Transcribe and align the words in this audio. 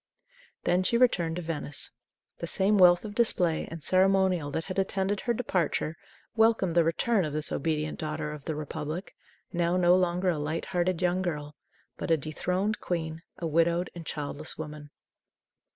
Then 0.63 0.81
she 0.81 0.97
returned 0.97 1.35
to 1.35 1.43
Venice. 1.43 1.91
The 2.39 2.47
same 2.47 2.79
wealth 2.79 3.05
of 3.05 3.13
display 3.13 3.67
and 3.69 3.83
ceremonial 3.83 4.49
that 4.49 4.63
had 4.63 4.79
attended 4.79 5.21
her 5.21 5.33
departure 5.35 5.95
welcomed 6.35 6.73
the 6.73 6.83
return 6.83 7.23
of 7.23 7.33
this 7.33 7.51
obedient 7.51 7.99
daughter 7.99 8.31
of 8.31 8.45
the 8.45 8.55
Republic, 8.55 9.15
now 9.53 9.77
no 9.77 9.95
longer 9.95 10.29
a 10.29 10.39
light 10.39 10.65
hearted 10.65 11.03
young 11.03 11.21
girl, 11.21 11.55
but 11.97 12.09
a 12.09 12.17
dethroned 12.17 12.79
queen, 12.79 13.21
a 13.37 13.45
widowed 13.45 13.91
and 13.93 14.03
childless 14.07 14.57
woman. 14.57 14.89